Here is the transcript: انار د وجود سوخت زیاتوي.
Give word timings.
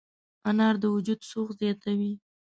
انار 0.49 0.75
د 0.83 0.85
وجود 0.95 1.19
سوخت 1.31 1.55
زیاتوي. 1.61 2.13